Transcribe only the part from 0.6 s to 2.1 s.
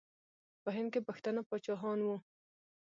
په هند کې پښتانه پاچاهان